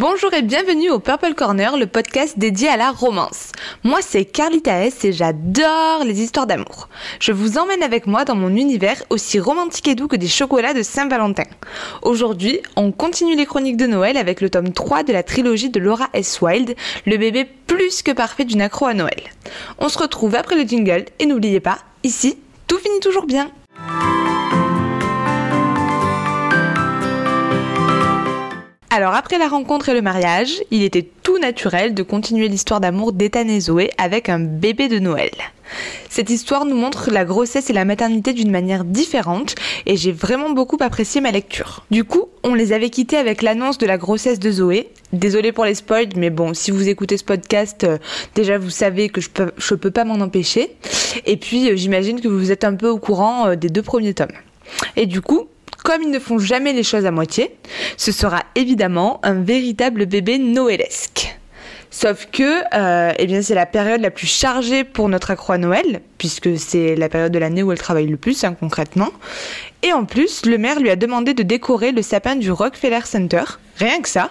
[0.00, 3.52] Bonjour et bienvenue au Purple Corner, le podcast dédié à la romance.
[3.84, 6.88] Moi c'est Carlita S et j'adore les histoires d'amour.
[7.20, 10.72] Je vous emmène avec moi dans mon univers aussi romantique et doux que des chocolats
[10.72, 11.42] de Saint-Valentin.
[12.00, 15.78] Aujourd'hui, on continue les chroniques de Noël avec le tome 3 de la trilogie de
[15.80, 16.40] Laura S.
[16.40, 19.20] Wilde, le bébé plus que parfait d'une accro à Noël.
[19.78, 22.38] On se retrouve après le jingle et n'oubliez pas, ici,
[22.68, 23.50] tout finit toujours bien.
[28.92, 33.12] Alors après la rencontre et le mariage, il était tout naturel de continuer l'histoire d'amour
[33.12, 35.30] d'Ethan et Zoé avec un bébé de Noël.
[36.08, 39.54] Cette histoire nous montre la grossesse et la maternité d'une manière différente
[39.86, 41.84] et j'ai vraiment beaucoup apprécié ma lecture.
[41.92, 44.88] Du coup, on les avait quittés avec l'annonce de la grossesse de Zoé.
[45.12, 47.98] Désolée pour les spoils, mais bon, si vous écoutez ce podcast, euh,
[48.34, 50.76] déjà vous savez que je peux, peux pas m'en empêcher.
[51.26, 54.14] Et puis euh, j'imagine que vous êtes un peu au courant euh, des deux premiers
[54.14, 54.32] tomes.
[54.96, 55.48] Et du coup,
[55.82, 57.56] comme ils ne font jamais les choses à moitié,
[57.96, 61.36] ce sera évidemment un véritable bébé noëlesque.
[61.92, 65.58] Sauf que, euh, eh bien, c'est la période la plus chargée pour notre accro à
[65.58, 69.08] Noël, puisque c'est la période de l'année où elle travaille le plus, hein, concrètement.
[69.82, 73.42] Et en plus, le maire lui a demandé de décorer le sapin du Rockefeller Center,
[73.76, 74.30] rien que ça.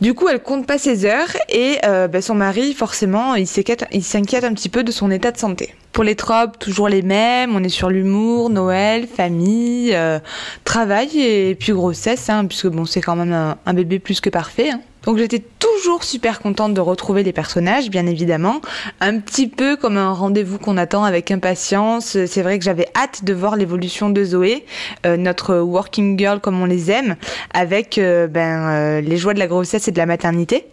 [0.00, 3.82] Du coup, elle compte pas ses heures et euh, bah, son mari, forcément, il s'inquiète
[3.82, 5.74] un petit peu de son état de santé.
[5.92, 7.56] Pour les tropes, toujours les mêmes.
[7.56, 10.20] On est sur l'humour, Noël, famille, euh,
[10.62, 14.70] travail et puis grossesse, hein, puisque bon, c'est quand même un, bébé plus que parfait.
[14.70, 14.80] Hein.
[15.04, 18.60] Donc j'étais toujours super contente de retrouver les personnages, bien évidemment.
[19.00, 22.24] Un petit peu comme un rendez-vous qu'on attend avec impatience.
[22.26, 24.64] C'est vrai que j'avais hâte de voir l'évolution de Zoé,
[25.06, 27.16] euh, notre working girl comme on les aime,
[27.54, 30.66] avec euh, ben, les joies de la grossesse et de la maternité.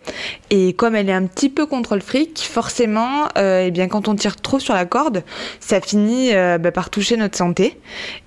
[0.49, 4.15] Et comme elle est un petit peu contre le fric, forcément, eh bien quand on
[4.15, 5.23] tire trop sur la corde,
[5.59, 7.79] ça finit euh, bah, par toucher notre santé.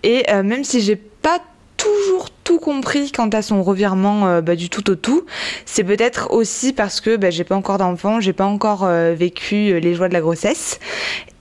[0.02, 1.38] Et euh, même si j'ai pas
[1.78, 5.24] toujours tout compris quant à son revirement euh, bah, du tout au tout.
[5.64, 9.94] C'est peut-être aussi parce que bah, j'ai pas encore d'enfant, j'ai pas encore vécu les
[9.94, 10.78] joies de la grossesse.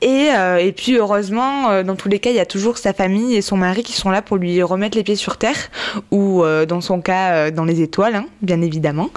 [0.02, 3.41] Et, et puis heureusement, dans tous les cas, il y a toujours sa famille et
[3.41, 5.69] son mari qui sont là pour lui remettre les pieds sur terre,
[6.12, 9.09] ou dans son cas, dans les étoiles, hein, bien évidemment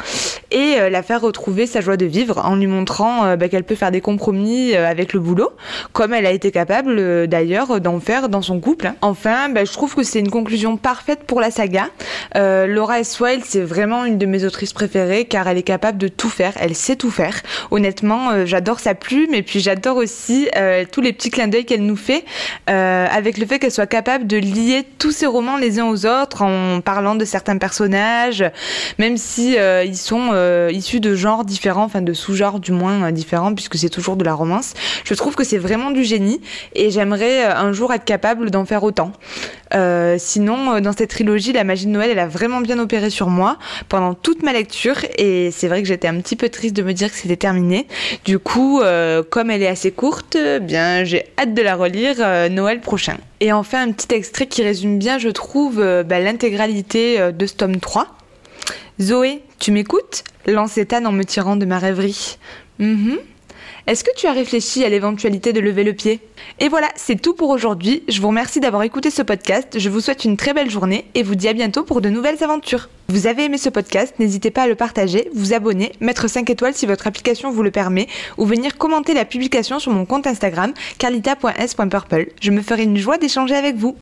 [0.51, 3.65] et euh, la faire retrouver sa joie de vivre en lui montrant euh, bah, qu'elle
[3.65, 5.51] peut faire des compromis euh, avec le boulot,
[5.93, 8.93] comme elle a été capable d'ailleurs d'en faire dans son couple.
[9.01, 11.89] Enfin, bah, je trouve que c'est une conclusion parfaite pour la saga.
[12.35, 13.21] Laura S.
[13.21, 16.53] Wilde, c'est vraiment une de mes autrices préférées car elle est capable de tout faire,
[16.61, 17.35] elle sait tout faire.
[17.71, 20.49] Honnêtement, j'adore sa plume et puis j'adore aussi
[20.91, 22.25] tous les petits clins d'œil qu'elle nous fait
[22.67, 26.43] avec le fait qu'elle soit capable de lier tous ses romans les uns aux autres
[26.43, 28.45] en parlant de certains personnages,
[28.99, 33.11] même si ils sont euh, issus de genres différents, enfin de sous-genres du moins euh,
[33.11, 34.75] différents, puisque c'est toujours de la romance.
[35.05, 36.41] Je trouve que c'est vraiment du génie
[36.75, 39.13] et j'aimerais euh, un jour être capable d'en faire autant.
[40.19, 43.59] Sinon, dans cette trilogie, la magie de Noël, elle a vraiment bien opéré sur moi
[43.89, 46.93] pendant toute ma lecture et c'est vrai que j'étais un petit peu triste de me
[46.93, 47.87] dire que c'était terminé.
[48.25, 48.81] Du coup,
[49.31, 53.17] comme elle est assez courte, bien j'ai hâte de la relire Noël prochain.
[53.41, 57.77] Et enfin, un petit extrait qui résume bien, je trouve, bah, l'intégralité de ce tome
[57.77, 58.07] 3.
[59.01, 60.25] Zoé, tu m'écoutes?
[60.47, 62.39] Lance Ethan en me tirant de ma rêverie.
[62.79, 63.19] Mhm.
[63.87, 66.21] Est-ce que tu as réfléchi à l'éventualité de lever le pied?
[66.59, 68.03] Et voilà, c'est tout pour aujourd'hui.
[68.09, 69.79] Je vous remercie d'avoir écouté ce podcast.
[69.79, 72.43] Je vous souhaite une très belle journée et vous dis à bientôt pour de nouvelles
[72.43, 72.89] aventures.
[73.09, 74.15] Vous avez aimé ce podcast?
[74.19, 77.71] N'hésitez pas à le partager, vous abonner, mettre 5 étoiles si votre application vous le
[77.71, 78.07] permet
[78.39, 82.29] ou venir commenter la publication sur mon compte Instagram carlita.s.purple.
[82.41, 83.97] Je me ferai une joie d'échanger avec vous.